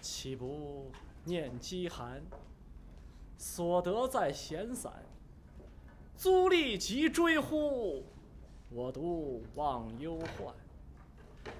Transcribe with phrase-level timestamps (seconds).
[0.00, 0.90] 岂不
[1.24, 2.22] 念饥寒？
[3.36, 4.92] 所得在闲散，
[6.14, 8.04] 租吏急追呼，
[8.68, 10.54] 我独忘忧患。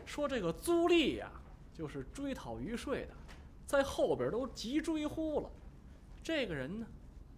[0.05, 1.31] 说这个租吏呀、
[1.73, 3.15] 就是追讨余税的，
[3.65, 5.51] 在后边都急追呼了。
[6.23, 6.87] 这个人呢，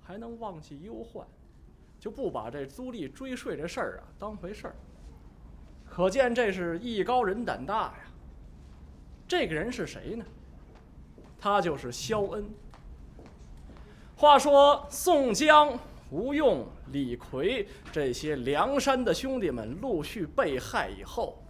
[0.00, 1.24] 还能忘记忧患，
[2.00, 4.74] 就不把这租吏追税这事儿啊当回事儿。
[5.88, 8.04] 可见这是艺高人胆大呀。
[9.28, 10.24] 这个人是谁呢？
[11.42, 12.48] 他就是萧恩。
[14.14, 15.76] 话说宋江、
[16.08, 21.42] 吴用、李逵这些梁山的兄弟们陆续被害以后，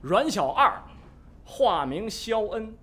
[0.00, 0.82] 阮小二，
[1.44, 2.74] 化名萧恩，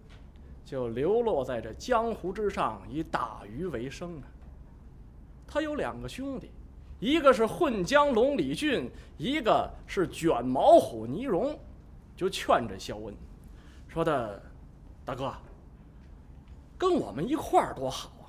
[0.63, 4.23] 就流落在这江湖之上，以打鱼为生啊。
[5.45, 6.49] 他有两个兄弟，
[7.02, 11.59] 一个是混江龙李俊，一个是卷毛虎倪荣，
[12.16, 13.13] 就劝着萧恩，
[13.89, 14.41] 说的，
[15.03, 15.33] 大哥，
[16.79, 18.25] 跟我们一块儿多好啊！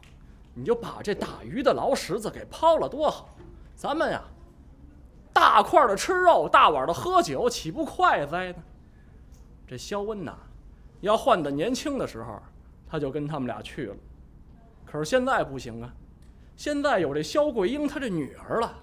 [0.53, 3.29] 你就把这打鱼的劳什子给抛了多好，
[3.77, 4.21] 咱们呀，
[5.33, 8.59] 大块的吃肉，大碗的喝酒，岂不快哉呢？
[9.69, 10.37] 这肖恩呐，
[11.01, 12.43] 要换的年轻的时候，
[12.89, 13.97] 他就跟他们俩去了。
[14.85, 15.95] 可是现在不行啊，
[16.57, 18.75] 现在有这肖桂英她这女儿了，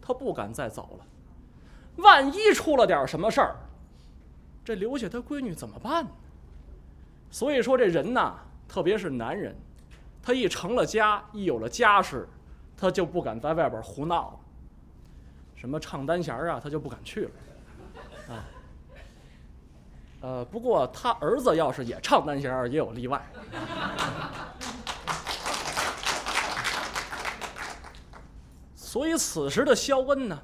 [0.00, 1.04] 他不敢再走了。
[1.96, 3.56] 万一出了点什么事儿，
[4.64, 6.10] 这留下他闺女怎么办呢？
[7.28, 8.38] 所以说这人呐，
[8.68, 9.56] 特别是男人，
[10.22, 12.28] 他一成了家，一有了家室，
[12.76, 14.40] 他就不敢在外边胡闹了。
[15.54, 17.30] 什么唱单弦啊，他就不敢去了。
[18.28, 18.44] 啊，
[20.20, 23.24] 呃，不过他儿子要是也唱单弦，也有例外。
[28.74, 30.42] 所以此时的肖恩呢，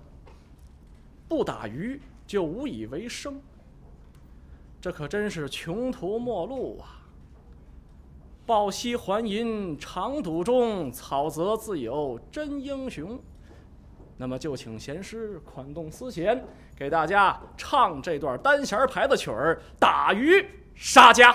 [1.28, 3.40] 不打鱼就无以为生。
[4.80, 7.01] 这可真是穷途末路啊！
[8.44, 13.18] 抱膝还吟长赌中，草泽自有真英雄。
[14.16, 16.44] 那么就请贤师款动丝弦，
[16.76, 20.44] 给大家唱这段单弦牌子曲儿《打鱼
[20.74, 21.32] 杀家》。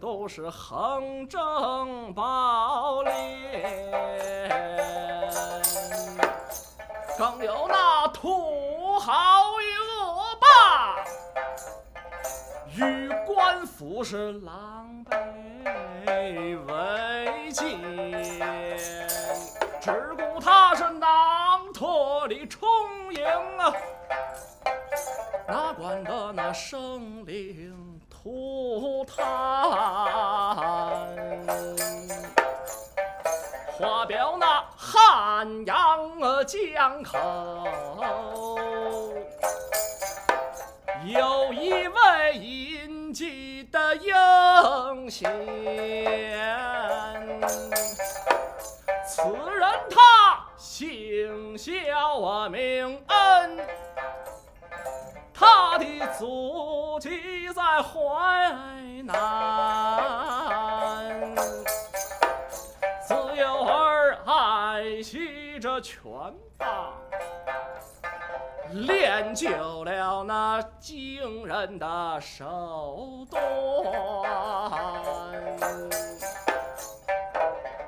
[0.00, 3.10] 都是横征暴敛，
[7.18, 11.04] 更有那土豪恶霸，
[12.76, 17.78] 与官府是狼狈为奸。
[19.82, 22.68] 只顾他是囊托里充
[23.12, 23.22] 盈
[23.58, 23.74] 啊，
[25.46, 29.24] 哪管得那生灵涂炭。
[33.78, 37.18] 话表那汉阳江口，
[41.06, 45.32] 有一位隐疾的英贤，
[49.08, 53.66] 此人他姓萧名恩，
[55.40, 55.86] 他的
[56.18, 57.90] 足迹在淮
[59.02, 59.16] 南，
[63.00, 66.04] 自幼儿爱惜着拳
[66.58, 66.92] 棒，
[68.70, 73.42] 练就了那惊人的手段。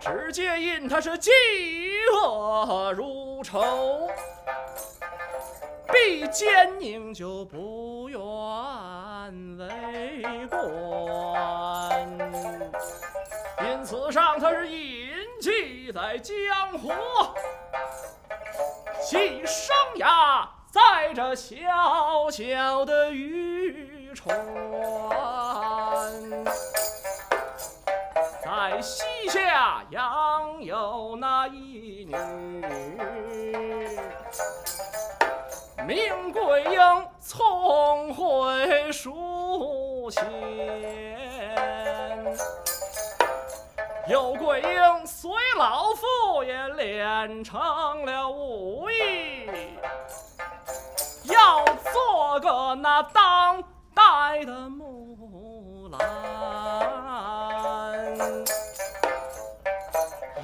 [0.00, 1.28] 只皆因他是嫉
[2.14, 4.08] 恶如仇。
[6.04, 8.18] 必奸佞就不愿
[9.56, 10.58] 为官，
[13.64, 16.90] 因此上他是隐迹在江湖，
[19.00, 21.56] 其生涯在这小
[22.32, 24.36] 小的渔船，
[28.44, 32.12] 在西下养有那一女。
[40.12, 40.22] 前，
[44.06, 49.48] 有桂英随老夫也练成了武艺，
[51.24, 53.64] 要做个那当
[53.94, 55.98] 代的木兰，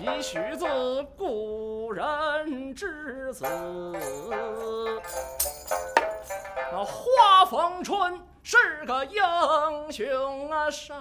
[0.01, 3.45] 一许自故人之子。
[6.71, 8.19] 那花逢春
[8.51, 8.57] 是
[8.87, 10.95] 个英雄啊少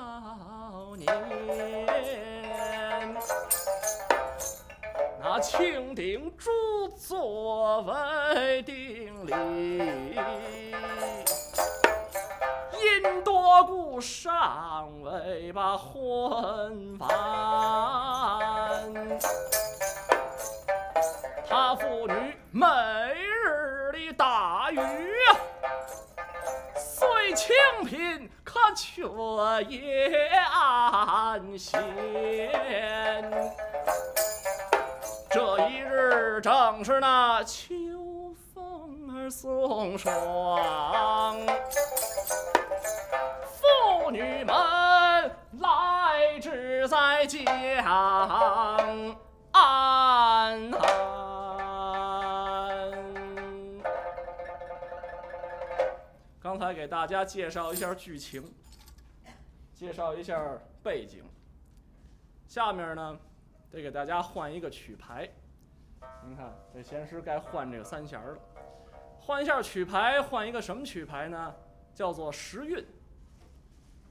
[0.98, 1.08] 年，
[5.18, 9.32] 那庆鼎珠作为定礼，
[12.84, 17.10] 因多故尚未把婚完，
[21.48, 22.14] 他父女
[22.52, 22.68] 每
[23.16, 24.78] 日的打鱼。
[27.38, 27.56] 清
[27.86, 29.04] 贫可却
[29.70, 31.80] 也安闲。
[35.30, 37.76] 这一日正是那秋
[38.56, 40.16] 风儿送爽，
[43.46, 44.56] 妇女们
[45.60, 47.46] 来至在江
[49.52, 51.17] 岸。
[56.68, 58.44] 刚才给大家介绍一下剧情，
[59.74, 60.38] 介绍一下
[60.84, 61.24] 背景。
[62.46, 63.18] 下面呢，
[63.72, 65.30] 得给大家换一个曲牌。
[66.26, 68.38] 您看，这闲时该换这个三弦了。
[69.18, 71.56] 换一下曲牌，换一个什么曲牌呢？
[71.96, 72.86] 叫做时运。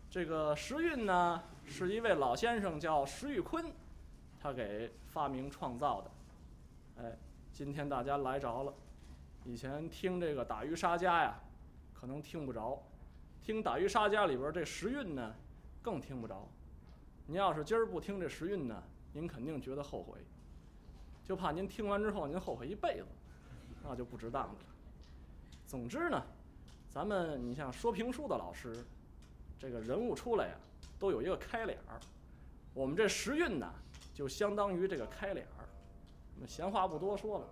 [0.09, 3.71] 这个时运呢，是一位老先生叫石玉坤，
[4.41, 6.11] 他给发明创造的。
[7.03, 7.19] 哎，
[7.53, 8.73] 今天大家来着了。
[9.45, 11.39] 以前听这个打鱼杀家呀。
[11.99, 12.79] 可能听不着，
[13.43, 15.35] 听《打鱼杀家》里边这时运呢，
[15.83, 16.47] 更听不着。
[17.27, 18.83] 您要是今儿不听这时运呢，
[19.15, 20.19] 您肯定觉得后悔，
[21.25, 23.07] 就怕您听完之后您后悔一辈子，
[23.83, 24.55] 那就不值当了。
[25.67, 26.23] 总之呢，
[26.91, 28.85] 咱们你像说评书的老师，
[29.59, 30.55] 这个人物出来呀，
[30.99, 31.99] 都有一个开脸儿。
[32.75, 33.73] 我们这时运呢，
[34.13, 35.65] 就相当于这个开脸儿。
[36.39, 37.49] 那闲话不多说了，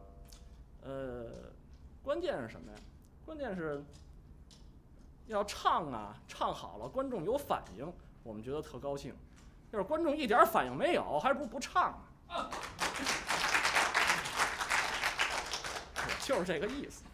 [0.83, 1.31] 呃，
[2.03, 2.79] 关键是什么呀？
[3.25, 3.83] 关键是。
[5.27, 9.15] 要唱啊，唱好了，观众有反应，我们觉得特高兴。
[9.71, 12.49] 要是观众一点反应没有，还不如不唱啊。
[16.23, 17.05] 就是这个意思。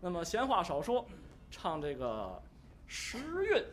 [0.00, 1.04] 那么闲话少说，
[1.50, 2.40] 唱这个
[2.86, 3.64] 时运。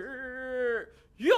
[0.00, 1.34] 是袁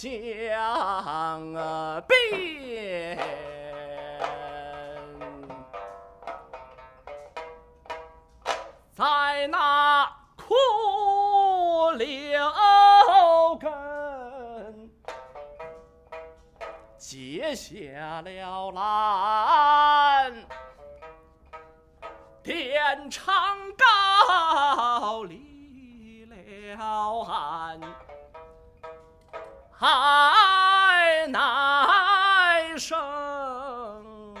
[0.00, 1.52] 江
[2.06, 3.18] 边，
[8.94, 12.48] 在那枯柳
[13.60, 14.88] 根，
[16.96, 20.32] 结下了兰，
[22.44, 23.34] 天长
[29.80, 34.34] 海乃生，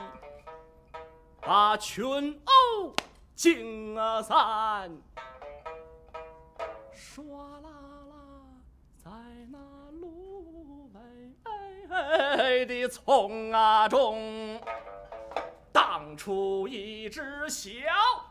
[1.40, 2.92] 把群鸥
[3.36, 4.90] 惊散，
[6.92, 7.22] 唰
[7.62, 7.70] 啦
[8.10, 8.18] 啦，
[8.96, 9.10] 在
[9.52, 9.58] 那
[10.00, 10.90] 芦
[11.88, 14.60] 苇的丛啊中，
[15.72, 17.70] 荡出一只小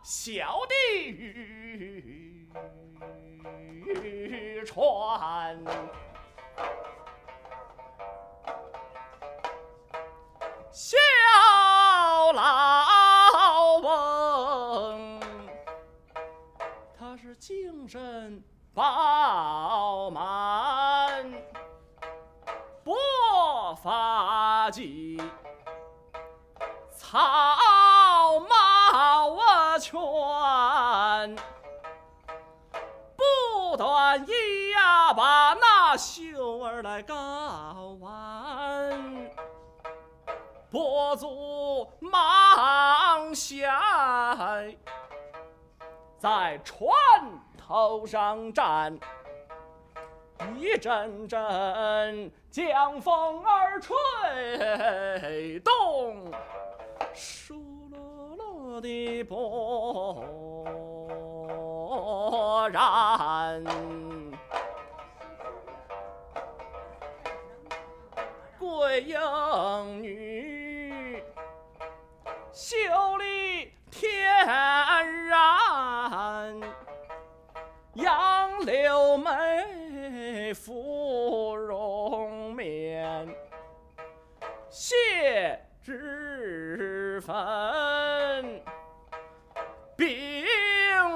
[0.03, 0.75] 小的
[1.07, 2.45] 渔
[4.65, 5.57] 船。
[10.79, 10.95] 小
[12.33, 15.19] 老翁，
[16.95, 18.43] 他是精神
[18.75, 21.25] 饱满，
[22.83, 22.93] 薄
[23.81, 25.19] 发髻，
[26.95, 29.99] 草帽啊圈，
[33.15, 38.46] 不断一呀把那秀儿来高挽。
[40.69, 43.79] 伯祖忙下，
[46.17, 46.85] 在船
[47.57, 48.99] 头上站，
[50.57, 56.31] 一阵阵江风儿吹动，
[57.13, 57.55] 疏
[57.89, 60.25] 落落的波
[62.69, 63.63] 然。
[68.59, 69.17] 桂英
[70.03, 70.26] 女，
[72.69, 72.75] 秀
[73.15, 74.27] 丽天
[75.27, 76.59] 然，
[77.93, 83.25] 杨柳眉，芙蓉面，
[84.69, 87.33] 谢脂粉，
[89.95, 90.45] 冰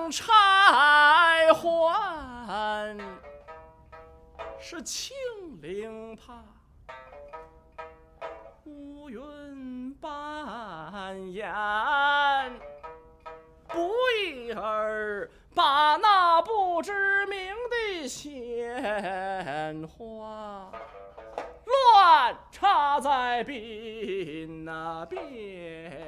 [0.10, 2.98] 钗环，
[4.58, 5.13] 是青
[5.62, 6.41] 绫帕。
[9.11, 11.45] 云半掩，
[13.67, 13.91] 不
[14.23, 20.71] 一儿把那不知名的鲜花
[21.65, 26.07] 乱插在鬓那边。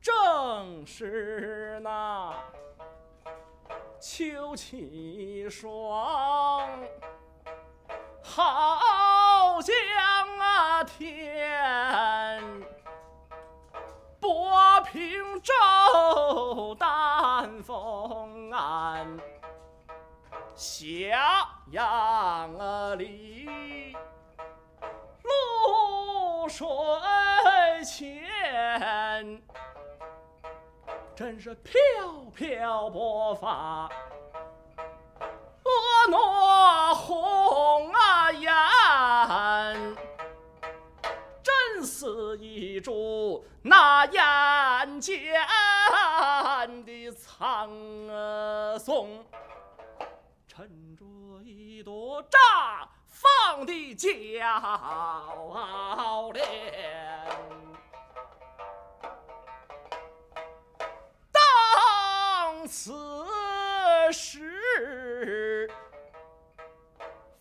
[0.00, 2.34] 正是那
[4.00, 6.66] 秋气爽。
[8.36, 9.74] 好江
[10.40, 12.66] 啊天，
[14.18, 19.20] 波平舟淡风岸，
[20.52, 21.16] 斜
[21.70, 23.96] 阳里
[25.22, 26.66] 露水
[27.84, 29.40] 前，
[31.14, 31.72] 真是飘
[32.34, 33.88] 飘薄发。
[35.62, 37.93] 婀娜红
[42.04, 45.34] 似一株那眼尖
[46.84, 47.70] 的苍
[48.78, 49.24] 松，
[50.46, 51.04] 衬着
[51.42, 52.36] 一朵绽
[53.06, 54.10] 放的娇
[56.32, 56.44] 莲。
[61.32, 62.92] 当此
[64.12, 65.66] 时，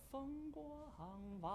[0.09, 0.63] 风光
[1.41, 1.51] 万，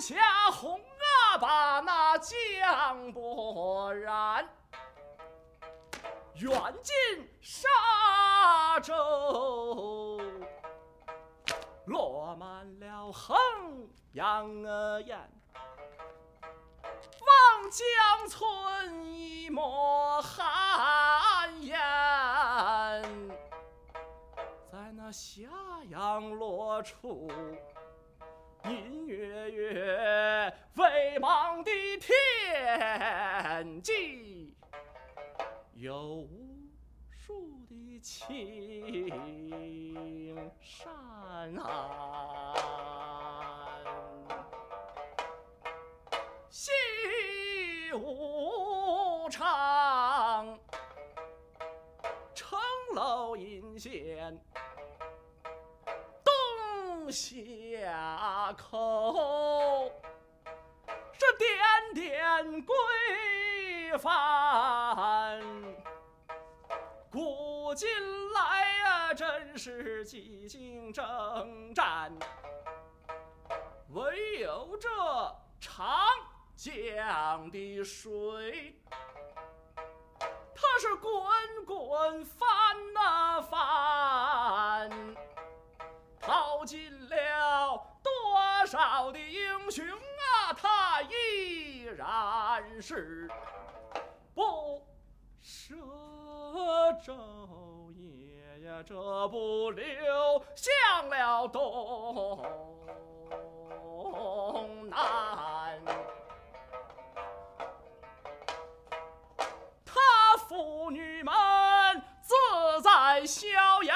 [0.00, 0.16] 霞
[0.50, 4.48] 红啊，把那江波染，
[6.34, 6.94] 远近
[7.40, 7.68] 沙
[8.80, 10.20] 洲，
[11.86, 13.36] 落满了衡
[14.12, 14.48] 阳
[15.06, 15.18] 雁。
[17.20, 21.78] 望江村一抹寒烟，
[24.70, 25.48] 在那斜
[25.88, 27.30] 阳落处，
[28.64, 34.54] 隐约约飞茫的天际，
[35.74, 36.70] 有无
[37.10, 39.06] 数的青
[40.60, 40.90] 山
[41.58, 42.54] 啊。
[46.48, 46.72] 戏
[47.92, 50.58] 无常，
[52.34, 52.58] 城
[52.94, 54.42] 楼阴险，
[57.14, 59.88] 下口，
[61.16, 61.48] 这点
[61.94, 62.74] 点规
[63.98, 65.40] 范。
[67.12, 67.88] 古今
[68.32, 72.12] 来呀，真是几经征战，
[73.90, 74.88] 唯有这
[75.60, 75.96] 长
[76.56, 78.74] 江的水。
[80.56, 81.12] 它是滚
[81.64, 84.90] 滚翻呐翻，
[86.26, 90.52] 耗尽了多少的英雄啊！
[90.56, 93.28] 他依然是
[94.34, 94.82] 不
[95.40, 95.74] 舍
[97.04, 99.84] 昼夜呀，这不留
[100.54, 102.42] 向了东
[104.88, 105.80] 南。
[109.84, 110.00] 他
[110.48, 111.34] 妇女们
[112.22, 112.34] 自
[112.82, 113.94] 在逍遥，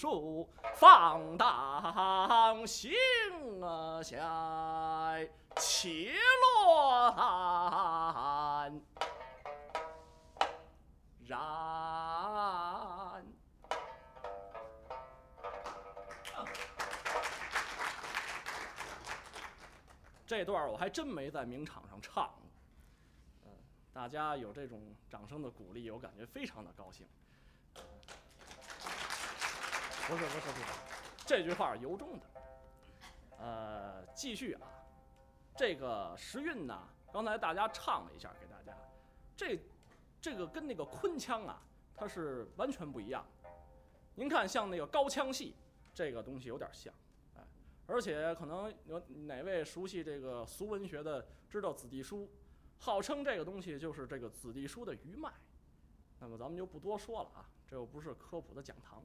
[0.00, 2.90] 无束，放荡形
[4.02, 6.10] 象，起
[6.56, 8.80] 落安
[11.26, 11.38] 然。
[20.26, 23.50] 这段我还真没在名场上唱过，嗯，
[23.92, 24.80] 大家有这种
[25.10, 27.06] 掌声的鼓励，我感觉非常的高兴。
[30.10, 30.64] 不是不是不是，
[31.24, 32.26] 这句话由衷的。
[33.38, 34.62] 呃，继续啊，
[35.56, 36.76] 这个时韵呢，
[37.12, 38.76] 刚才大家唱了一下给大家，
[39.36, 39.56] 这
[40.20, 41.62] 这个跟那个昆腔啊，
[41.94, 43.24] 它是完全不一样。
[44.16, 45.54] 您看，像那个高腔戏，
[45.94, 46.92] 这个东西有点像。
[47.36, 47.42] 哎
[47.86, 52.28] 而且可能有哪位熟悉这个俗文学的，知道子弟书，
[52.78, 55.32] 号称这个东西就是这个子弟书的余脉。
[56.18, 59.02] 那么咱们就不多说了啊，这又不是科普的讲堂，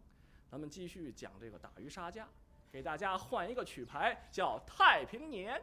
[0.56, 2.26] 咱们继续讲这个打渔杀家，
[2.72, 5.62] 给大家换一个曲牌，叫《太平年》。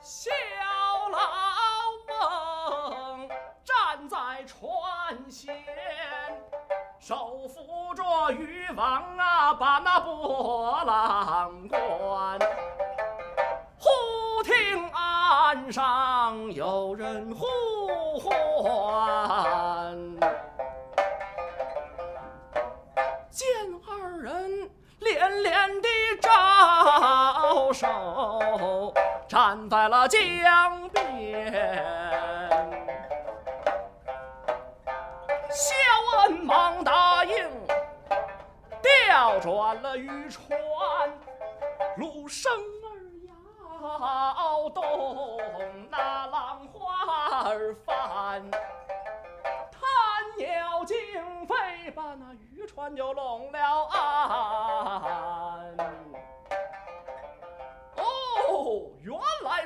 [0.00, 0.32] 小
[1.08, 1.20] 老
[2.08, 3.28] 翁
[3.62, 4.60] 站在船
[5.30, 5.52] 舷。
[6.98, 12.40] 手扶着渔网啊，把那波浪观。
[13.78, 17.33] 忽听岸上有人
[27.74, 28.94] 手，
[29.28, 31.84] 站在了江边。
[36.44, 37.48] 忙答应，
[38.82, 40.46] 调转了渔船，
[41.96, 43.00] 陆生儿
[44.36, 44.84] 摇动，
[45.90, 48.50] 那浪花儿翻，
[49.70, 49.80] 滩
[50.36, 54.73] 鸟惊飞，把那渔船就拢了岸。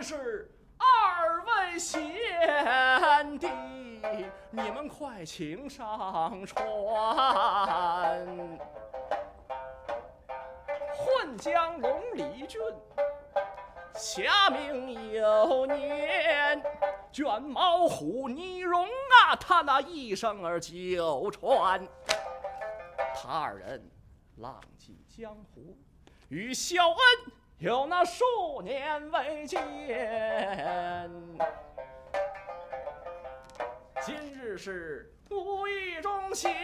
[0.09, 2.03] 是二位贤
[3.39, 3.47] 弟。
[4.51, 8.27] 你们快请上船！
[10.97, 12.59] 混江龙李俊，
[13.93, 16.59] 侠名有年；
[17.13, 21.87] 卷毛虎倪荣啊，他那一生儿九传。
[23.15, 23.87] 他二人
[24.37, 25.77] 浪迹江湖，
[26.31, 26.97] 与肖恩
[27.59, 29.59] 有那数年未见。
[34.01, 36.55] 今日是无意中闲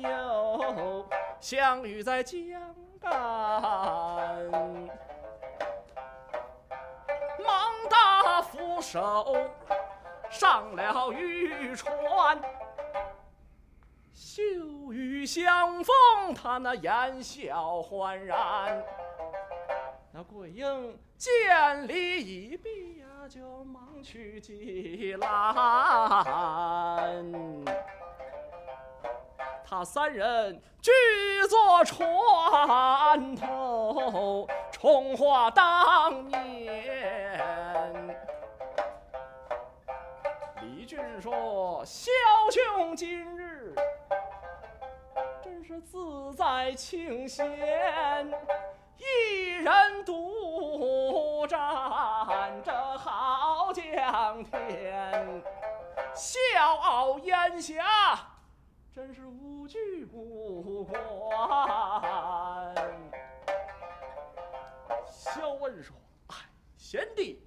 [0.00, 1.06] 游，
[1.38, 3.12] 相遇在江干，
[7.38, 9.36] 忙大扶手
[10.28, 12.42] 上了渔船，
[14.12, 14.42] 羞
[14.92, 15.94] 与相逢，
[16.34, 18.82] 他那言笑欢然。
[20.22, 25.28] 桂英见礼已毕呀，就忙去系拦。
[29.64, 30.90] 他三人聚
[31.48, 36.82] 坐船头，重话当年。
[40.62, 42.10] 李俊说：“萧
[42.50, 43.74] 兄今日
[45.42, 48.30] 真是自在清闲。”
[49.00, 51.58] 一人独占
[52.62, 55.42] 这好江天，
[56.14, 57.82] 笑傲烟霞，
[58.92, 61.00] 真是无惧无关。
[65.06, 65.96] 萧文说
[66.28, 66.36] ：“哎，
[66.76, 67.42] 贤弟，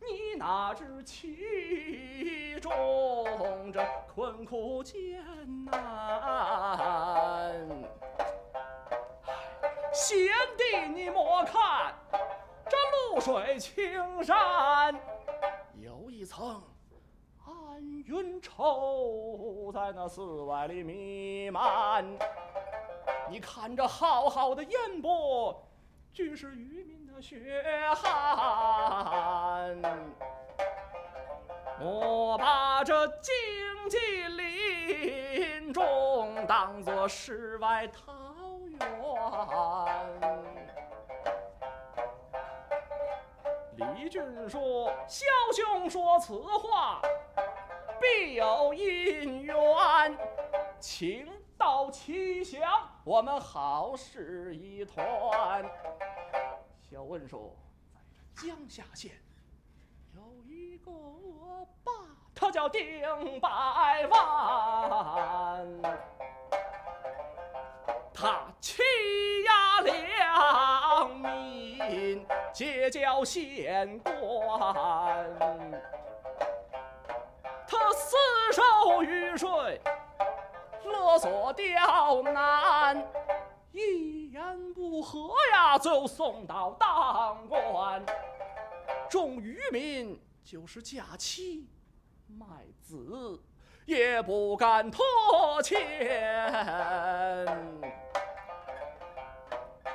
[0.00, 2.70] 你哪知其中
[3.72, 3.82] 这
[4.14, 5.24] 困苦艰
[5.64, 5.78] 难。
[10.08, 10.16] 贤
[10.56, 11.94] 弟，你莫看
[12.66, 12.78] 这
[13.12, 14.98] 露水青山，
[15.74, 16.62] 有一层
[17.44, 22.06] 暗云愁在那寺外里弥漫。
[23.28, 25.62] 你看这浩浩的烟波，
[26.10, 27.62] 俱是渔民的血
[27.94, 29.76] 汗。
[31.78, 33.34] 莫把这荆
[33.90, 38.47] 棘林中当作世外桃。
[43.76, 47.00] 李俊说：“小兄说此话，
[48.00, 49.56] 必有因缘，
[50.80, 52.60] 请到齐祥，
[53.04, 55.64] 我们好事一团。”
[56.90, 57.54] 小问说
[57.94, 58.00] ：“在
[58.48, 59.12] 江夏县。”
[60.16, 60.90] 有一个
[61.84, 61.92] 霸，
[62.34, 63.48] 他叫丁百
[64.08, 65.66] 万，
[68.12, 68.82] 他欺
[72.58, 74.12] 结交县官，
[77.68, 78.16] 他私
[78.52, 79.80] 收渔税，
[80.82, 83.00] 勒索刁难，
[83.70, 88.04] 一言不合呀就送到当官。
[89.08, 91.68] 众渔民就是假妻
[92.26, 92.44] 卖
[92.82, 93.40] 子，
[93.86, 95.78] 也不敢拖欠，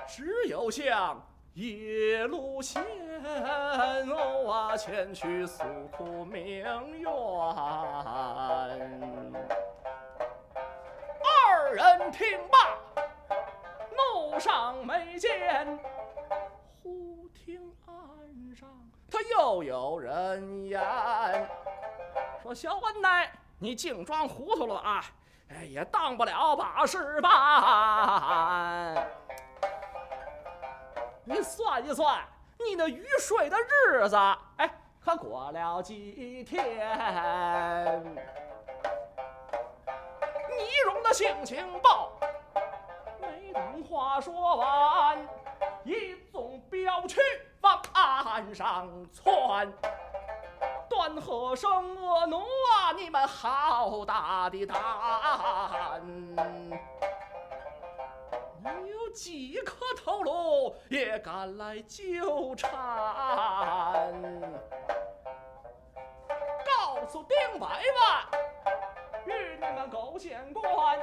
[0.08, 1.22] 只有向
[1.54, 2.84] 野路险
[4.10, 6.64] 哦啊前去诉苦鸣
[6.98, 7.08] 冤。
[11.22, 12.76] 二人听罢，
[13.96, 15.80] 怒上眉间，
[16.82, 18.68] 忽听岸上。
[19.12, 20.82] 他又有人言
[22.42, 25.06] 说：“小文乃，你净装糊涂了啊！
[25.50, 27.32] 哎，也当不了把式办。
[31.26, 32.22] 你算一算，
[32.60, 34.16] 你那鱼税的日子，
[34.58, 34.70] 哎，
[35.04, 36.64] 可过了几天？
[40.50, 42.12] 倪荣的性情暴，
[43.20, 45.18] 没等话说完，
[45.84, 47.20] 一纵镖去。”
[47.64, 49.72] 往岸上窜，
[50.90, 52.92] 断喝声恶奴啊！
[52.94, 54.78] 你们好大的胆！
[59.14, 62.72] 几颗头颅也敢来纠缠？
[66.66, 68.28] 告诉丁百万，
[69.26, 71.00] 与你们勾践官，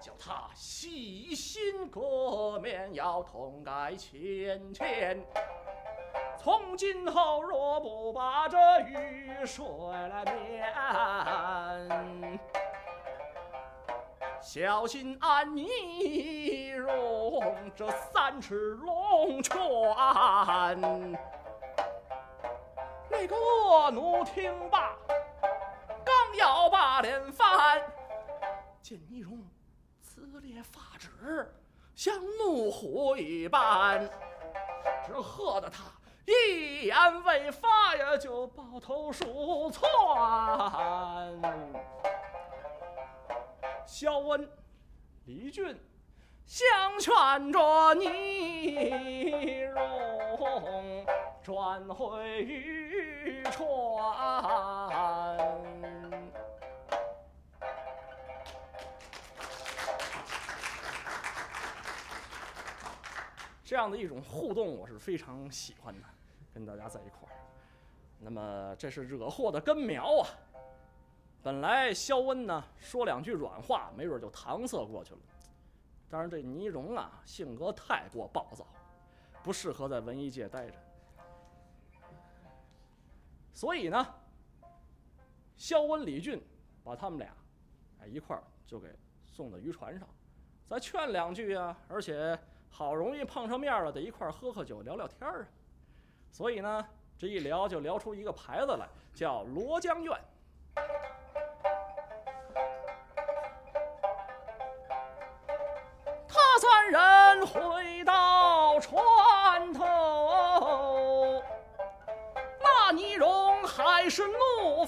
[0.00, 5.22] 叫他细心革面，要痛改前愆。
[6.36, 10.64] 从今后若不把这雨水来免，
[14.42, 17.42] 小心安妮容
[17.76, 19.54] 这三尺龙泉。
[23.10, 24.96] 那个恶奴听罢，
[26.04, 27.82] 刚要把脸翻，
[28.80, 29.38] 见倪荣
[30.00, 31.54] 撕裂发指，
[31.94, 34.08] 像怒虎一般，
[35.06, 35.84] 只喝得他。
[36.26, 39.90] 一言未发呀，就抱头鼠窜。
[43.90, 44.48] 肖恩、
[45.24, 45.76] 李俊
[46.46, 46.64] 相
[47.00, 51.04] 劝着倪荣
[51.42, 53.66] 转回渔船。
[63.64, 66.06] 这样的一种互动，我是非常喜欢的。
[66.54, 67.34] 跟大家在一块儿，
[68.20, 70.28] 那么这是惹祸的根苗啊！
[71.42, 75.20] 本来肖恩呢说两句软话，没准就搪塞过去了。
[76.08, 78.66] 但是这倪荣啊，性格太过暴躁，
[79.42, 80.74] 不适合在文艺界待着。
[83.52, 84.06] 所以呢，
[85.56, 86.42] 肖恩、李俊
[86.84, 87.34] 把他们俩
[88.00, 88.88] 哎一块儿就给
[89.24, 90.08] 送到渔船上，
[90.68, 91.78] 再劝两句啊。
[91.88, 95.48] 而且好容易碰上面了，得一块儿喝喝酒、聊聊天啊。
[96.30, 100.20] 所以呢，这一聊就聊出一个牌子来，叫罗江苑。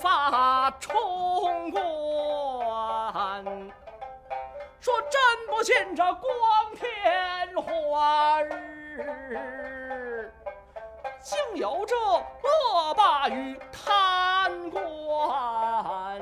[0.02, 1.80] 发冲冠，
[4.80, 10.28] 说真不信这光天化日。
[11.22, 16.20] 竟有这恶霸与贪官，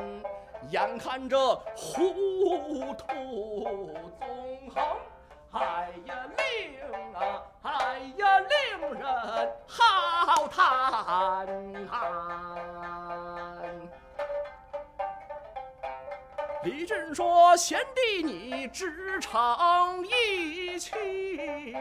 [0.69, 1.39] 眼看着
[1.75, 3.09] 糊涂
[4.21, 4.85] 纵横，
[5.53, 6.79] 哎呀令
[7.15, 7.19] 啊，
[7.63, 9.03] 哎呀令人
[9.67, 11.49] 好叹
[11.91, 12.80] 啊。
[16.63, 21.75] 李俊说：“贤弟你只逞义气。”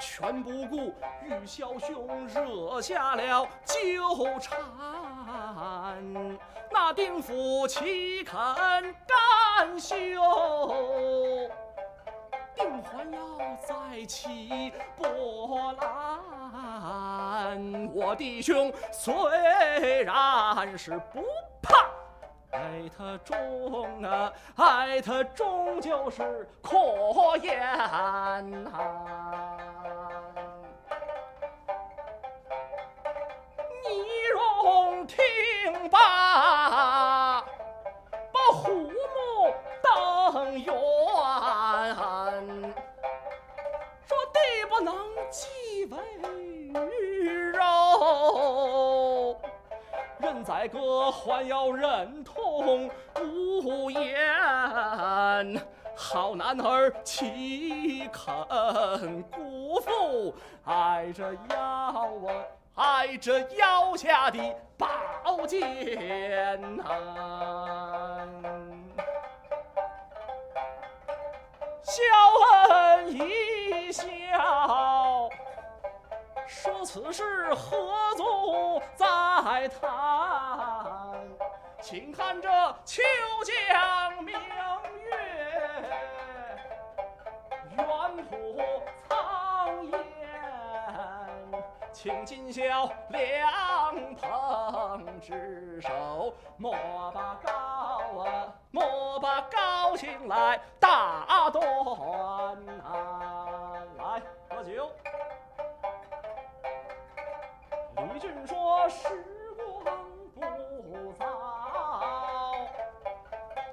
[0.00, 4.56] 全不顾玉枭兄惹下了纠缠，
[6.70, 8.94] 那丁府岂肯甘
[9.80, 9.90] 休？
[12.54, 13.18] 定还要
[13.66, 15.88] 再起波澜。
[17.92, 19.12] 我弟兄虽
[20.04, 21.24] 然是不
[21.60, 21.87] 怕。
[22.50, 26.76] 爱他终啊，爱他终究是可
[27.42, 27.60] 言
[33.84, 33.88] 你
[34.32, 35.16] 容听
[35.90, 37.40] 罢，
[38.32, 38.92] 把虎目
[39.82, 40.72] 瞪圆，
[44.06, 44.94] 说地不能
[45.30, 45.98] 继为
[47.52, 48.87] 肉。
[50.28, 54.14] 人宰割，还要忍痛无言。
[55.96, 60.34] 好男儿岂肯辜负
[60.66, 64.38] 挨着腰啊，挨着腰下的
[64.76, 68.28] 宝剑啊！
[71.82, 72.02] 笑
[72.68, 74.04] 恩一笑。
[76.48, 77.76] 说此事何
[78.16, 79.06] 足再
[79.68, 81.22] 谈？
[81.82, 82.48] 请看这
[82.86, 83.02] 秋
[83.44, 85.14] 江明月，
[87.76, 87.86] 远
[88.24, 88.58] 浦
[89.06, 89.98] 苍烟。
[91.92, 96.72] 请今宵凉棚之手，莫
[97.12, 97.50] 把高
[98.24, 101.62] 啊，莫把高兴来打断
[102.82, 103.84] 啊！
[103.98, 104.90] 来喝酒。
[108.88, 109.06] 时
[109.82, 109.84] 光
[110.34, 111.26] 不早，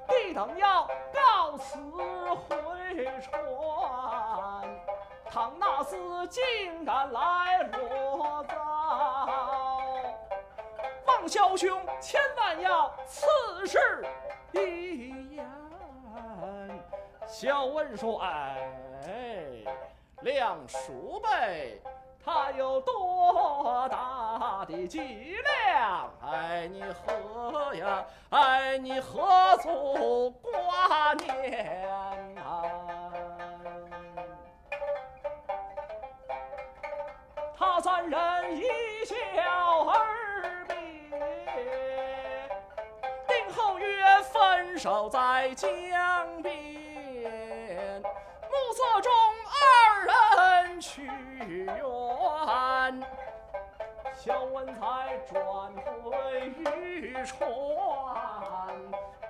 [0.07, 3.41] 弟等要告辞回船。
[5.29, 8.55] 倘那厮竟敢来罗造，
[11.05, 13.25] 望枭兄千万要此
[13.65, 14.05] 事
[14.51, 15.45] 一言。”
[17.27, 19.63] 小文说：“哎，
[20.21, 21.81] 亮叔辈。”
[22.25, 26.09] 他有多大的脊梁？
[26.27, 28.03] 哎，你何呀？
[28.31, 31.87] 哎，你何足挂念
[32.39, 32.65] 啊？
[37.55, 38.63] 他三人一
[39.05, 39.15] 笑
[39.85, 40.75] 而别，
[43.27, 48.01] 定后约分手在江边。
[48.01, 49.11] 暮色中，
[54.25, 57.47] 小文才转回渔船，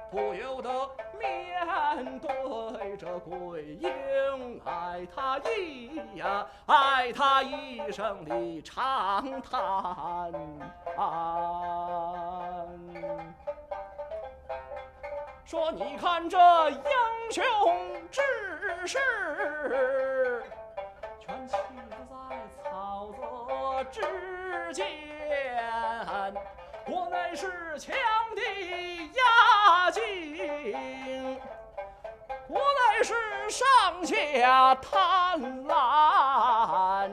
[0.10, 10.32] 不由得面对着桂英，爱他一呀，爱他一声的长叹。
[15.44, 16.38] 说你看这
[16.70, 16.80] 英
[17.32, 17.44] 雄
[18.10, 18.22] 志
[18.88, 20.42] 士，
[21.20, 21.58] 全弃
[22.10, 22.16] 在
[22.64, 24.00] 草泽之
[24.76, 24.86] 间。
[26.88, 27.96] 我乃是强
[28.36, 31.40] 敌压境，
[32.48, 37.10] 我乃是上下贪婪。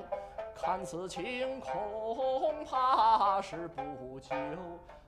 [0.61, 4.35] 看此情，恐怕是不久。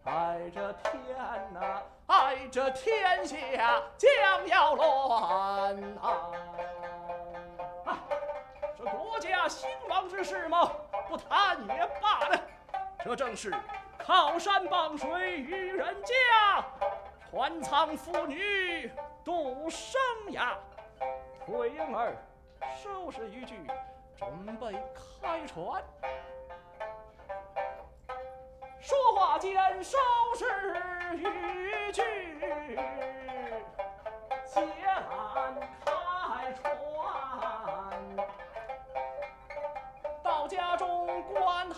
[0.04, 0.92] 爱这天
[1.52, 6.30] 呐，爱这天下将要乱啊！
[8.85, 10.70] 国家兴亡之事嘛，
[11.09, 12.40] 不谈也罢了。
[13.05, 13.53] 这正是
[13.99, 16.64] 靠山傍水与人家，
[17.31, 18.90] 船舱妇女
[19.25, 20.55] 度生涯。
[21.47, 22.16] 桂英儿，
[22.83, 23.66] 收拾渔具，
[24.16, 24.73] 准备
[25.20, 25.83] 开船。
[28.81, 29.99] 说话间，收
[30.37, 30.47] 拾
[31.16, 32.03] 渔具，
[34.47, 35.55] 结缆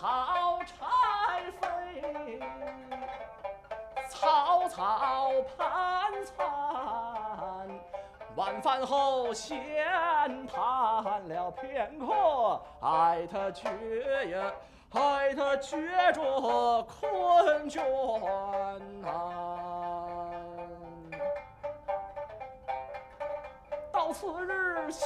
[0.06, 0.76] 草柴
[1.60, 2.40] 飞，
[4.08, 6.36] 草草盘餐。
[8.36, 9.56] 晚饭后闲
[10.46, 13.68] 谈了片刻，艾特觉
[14.30, 14.52] 呀，
[14.92, 15.76] 艾特觉
[16.12, 16.22] 着
[16.84, 17.82] 困倦。
[23.92, 25.04] 到次日，小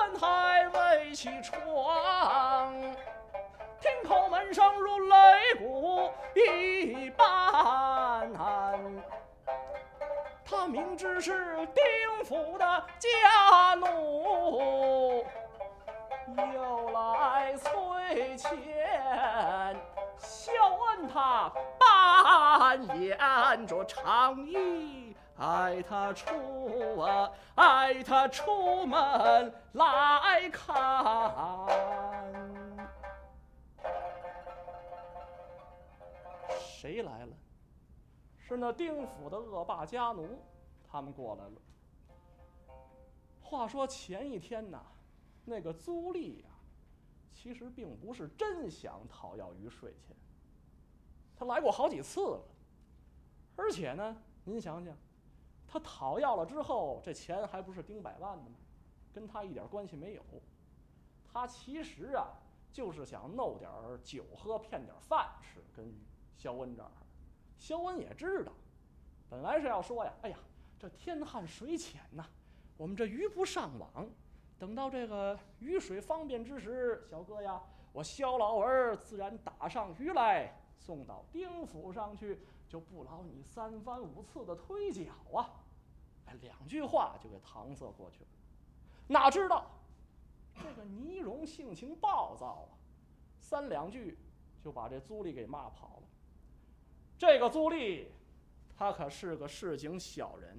[0.00, 1.54] 恩还未起床。
[3.80, 8.30] 听叩门声如擂鼓一般。
[10.44, 12.64] 他明知是丁府的
[12.98, 15.24] 家奴，
[16.52, 19.76] 又来催钱。
[20.18, 30.74] 小恩他扮演着长衣，爱他出啊，爱他出门来看。
[36.88, 37.36] 谁来了？
[38.38, 40.38] 是那丁府的恶霸家奴，
[40.82, 41.60] 他们过来了。
[43.42, 44.82] 话说前一天呐，
[45.44, 46.48] 那个租吏呀，
[47.34, 50.16] 其实并不是真想讨要鱼税钱。
[51.36, 52.42] 他来过好几次了，
[53.54, 54.96] 而且呢，您想想，
[55.66, 58.56] 他讨要了之后，这钱还不是丁百万的吗？
[59.12, 60.22] 跟他一点关系没有。
[61.30, 62.28] 他其实啊，
[62.72, 63.70] 就是想弄点
[64.02, 66.07] 酒喝，骗点饭吃，跟鱼
[66.38, 66.90] 肖恩这儿。
[67.58, 68.52] 肖恩也知道，
[69.28, 70.38] 本来是要说呀，哎呀，
[70.78, 72.24] 这天旱水浅呐，
[72.76, 74.08] 我们这鱼不上网，
[74.56, 77.60] 等到这个雨水方便之时，小哥呀，
[77.92, 85.50] 我肖老儿自然打上鱼来，送到丁府上去，就不劳你三番五次的推脚啊！
[86.26, 88.28] 哎，两句话就给搪塞过去了。
[89.08, 89.68] 哪知道
[90.54, 92.78] 这个倪荣性情暴躁啊，
[93.40, 94.16] 三两句
[94.62, 96.02] 就把这租吏给骂跑了。
[97.18, 98.06] 这个租吏，
[98.76, 100.56] 他可是个市井小人，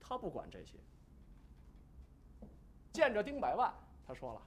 [0.00, 0.78] 他不管这些。
[2.92, 3.74] 见着丁百万，
[4.06, 4.42] 他说了：“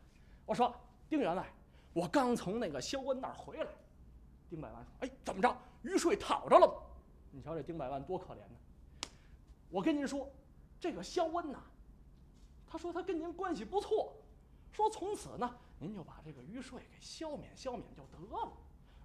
[0.46, 0.74] 我说
[1.10, 1.52] 丁员外，
[1.94, 3.70] 我刚从那个肖恩那儿回来。”
[4.50, 5.54] 丁百万说：“哎，怎么着？
[5.82, 6.74] 鱼税讨着了吗？
[7.32, 9.10] 你瞧这丁百万多可怜呢！
[9.70, 10.32] 我跟您说，
[10.80, 11.62] 这个肖恩呐，
[12.66, 14.16] 他说他跟您关系不错，
[14.72, 18.54] 说从此呢，您就把这个鱼税给消免消免就得了。”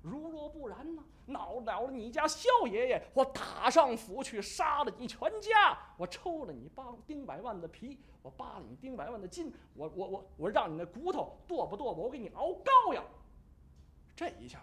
[0.02, 1.02] 如若不然呢？
[1.26, 13.04] 恼了了你家萧爷爷，我打上府去杀了你全家，我抽了你八丁百万的皮，我扒了你丁百万的筋，我我我我让你那骨头剁吧剁吧，我给你熬膏药。
[14.16, 14.60] 这一下，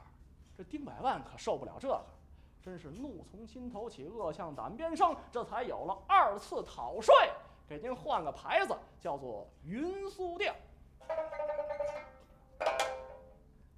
[0.57, 2.05] 这丁百万可受不了这个，
[2.61, 7.15] 真是怒从心头起，恶向胆边生，这才有了二次讨税，
[7.65, 10.53] 给您换个牌子，叫做云苏店。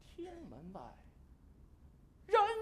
[0.03, 0.81] 天门外。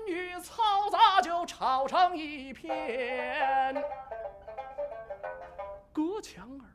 [0.07, 3.75] 与嘈杂就吵成一片，
[5.91, 6.65] 隔墙儿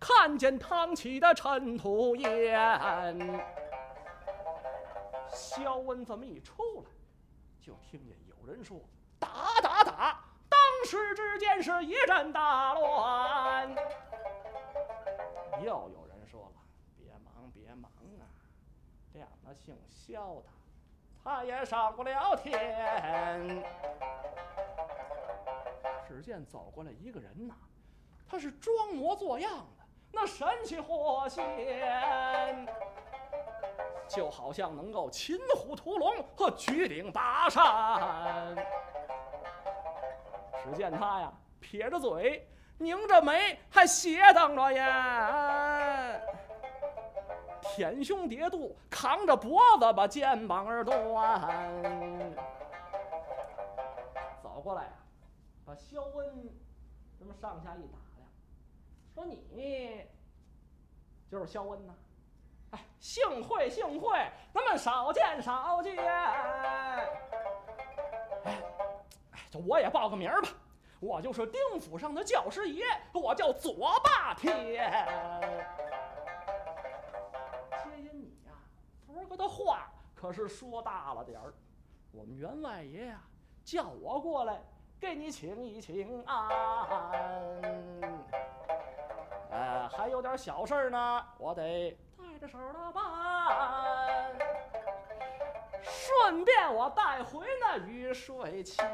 [0.00, 2.90] 看见腾起的尘土烟。
[5.28, 6.90] 肖恩这么一出来，
[7.60, 8.80] 就听见有人说
[9.18, 9.28] ：“打
[9.62, 13.74] 打打！”当时之间是一阵大乱。
[15.60, 16.60] 又有人说了
[16.98, 17.90] ：“别忙别忙
[18.20, 18.26] 啊，
[19.12, 20.44] 两个姓肖的。”
[21.24, 23.62] 他也上不了天。
[26.06, 27.54] 只见走过来一个人呐，
[28.28, 32.66] 他是装模作样的，那神气活现，
[34.08, 38.54] 就好像能够擒虎屠龙和举鼎拔山。
[40.62, 42.46] 只见他呀，撇着嘴，
[42.78, 44.84] 拧着眉，还斜瞪着眼。
[47.74, 50.94] 天胸叠肚，扛着脖子把肩膀儿端，
[54.42, 54.90] 走过来呀，
[55.64, 56.54] 把肖恩
[57.18, 58.28] 这么上下一打量，
[59.14, 59.24] 说
[59.56, 60.06] ：“你
[61.30, 61.94] 就是肖恩呐？
[62.72, 64.18] 哎，幸会幸会，
[64.52, 65.96] 咱们少见少见。
[65.96, 67.08] 哎
[68.44, 68.58] 哎，
[69.50, 70.48] 这我也报个名儿吧，
[71.00, 74.86] 我就是丁府上的教师爷，我叫左霸天。”
[79.32, 81.54] 我的话可是说大了点儿，
[82.10, 83.18] 我们员外爷呀
[83.64, 84.60] 叫我过来
[85.00, 86.50] 给你请一请安。
[89.50, 94.36] 呃，还有点小事呢，我得带着手的办。
[95.82, 98.86] 顺便我带回那雨水钱。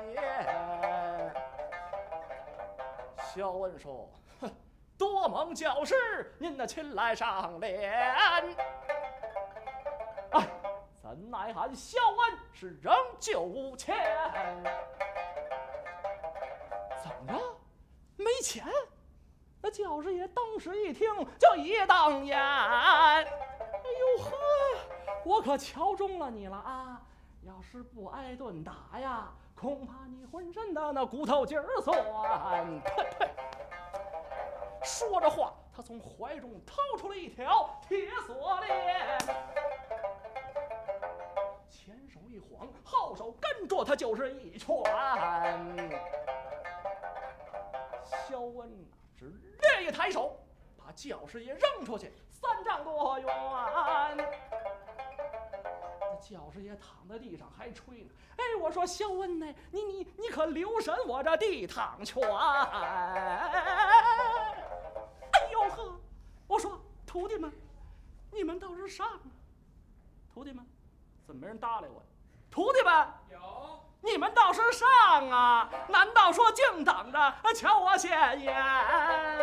[3.34, 4.08] 肖恩说
[4.40, 4.48] ：“哼，
[4.96, 8.54] 多蒙教师您的亲来上联。”
[11.18, 13.96] 怎奈俺肖恩是仍旧无钱？
[17.02, 17.56] 怎么着？
[18.16, 18.64] 没钱？
[19.60, 22.40] 那教师爷当时一听就一瞪眼。
[22.40, 24.36] 哎呦呵，
[25.24, 27.02] 我可瞧中了你了啊！
[27.42, 31.98] 要是不挨顿打呀，恐怕你浑身的那骨头筋儿酸。
[32.84, 33.28] 呸呸！
[34.84, 35.52] 说着话。
[35.74, 39.16] 他从怀中掏出了一条铁锁链，
[42.38, 44.68] 一晃，后手跟着他就是一拳。
[48.28, 48.86] 肖恩呐
[49.18, 49.24] 是
[49.60, 50.38] 略一抬手，
[50.76, 53.26] 把教师爷扔出去三丈多远。
[56.00, 58.10] 那教师爷躺在地上还吹呢。
[58.36, 62.22] 哎，我说肖恩呢，你你你可留神我这地躺拳！
[62.22, 63.50] 哎
[65.50, 66.00] 呦呵，
[66.46, 67.52] 我说徒弟们，
[68.30, 69.20] 你们倒是上啊！
[70.32, 70.64] 徒弟们，
[71.26, 72.00] 怎么没人搭理我？
[72.58, 72.92] 徒弟们，
[73.30, 73.38] 有，
[74.00, 75.70] 你们倒是上啊！
[75.86, 78.52] 难道说净等着瞧我现眼？
[78.52, 79.38] 哎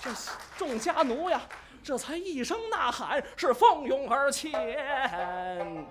[0.00, 0.08] 这
[0.56, 1.40] 众家奴呀，
[1.82, 5.84] 这才一声呐喊，是蜂拥而前。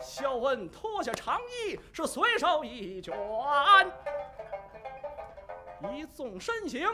[0.00, 3.16] 肖恩脱下长衣，是随手一卷，
[5.92, 6.84] 一纵身形，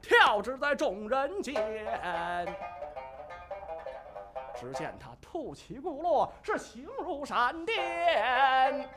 [0.00, 1.54] 跳至在众人间。
[4.60, 8.88] 只见他吐起骨落，是形如闪电。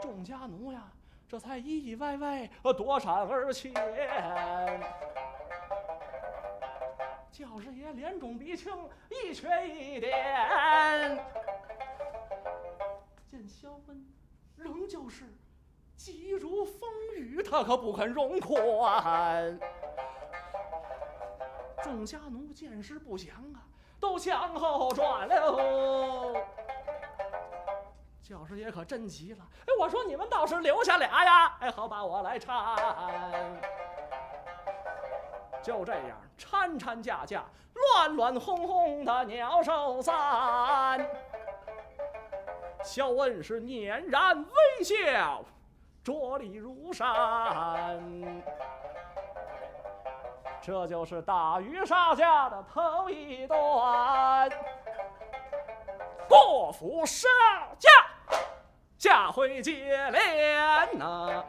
[0.00, 0.84] 众家奴呀，
[1.26, 3.74] 这才意意外外躲闪而前。
[7.32, 8.72] 教师爷脸肿鼻青，
[9.10, 10.12] 一瘸一颠。
[13.28, 14.06] 见肖温
[14.54, 15.24] 仍旧是
[15.96, 19.58] 急如风雨，他可不肯容宽。
[21.82, 23.66] 众家奴见势不祥啊，
[24.00, 26.44] 都向后转了。
[28.22, 32.76] 教师爷可真急了，哎，我说你们倒是留下俩呀，哎，好把我来搀。
[35.62, 37.44] 就这样搀搀架架，
[37.74, 41.04] 乱乱哄哄的鸟兽散。
[42.84, 45.42] 肖恩是佞然微笑，
[46.04, 47.08] 着力如山。
[50.60, 54.50] 这就是打鱼杀家的头一段。
[56.28, 57.26] 过府杀
[57.78, 57.88] 家，
[58.98, 61.42] 下回接连呐、